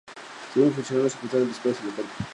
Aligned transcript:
Según 0.51 0.69
el 0.69 0.73
funcionario, 0.73 1.03
no 1.03 1.09
se 1.11 1.15
presentaron 1.19 1.47
disparos 1.47 1.79
en 1.81 1.87
el 1.89 1.93
cuerpo. 1.93 2.11